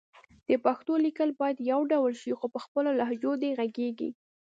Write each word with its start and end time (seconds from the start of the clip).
د 0.47 0.49
پښتو 0.65 0.93
لیکل 1.05 1.29
باید 1.39 1.67
يو 1.71 1.79
ډول 1.91 2.13
شي 2.21 2.31
خو 2.39 2.45
په 2.53 2.59
خپلو 2.65 2.89
لهجو 2.99 3.31
دې 3.41 3.49
غږېږي 3.59 4.09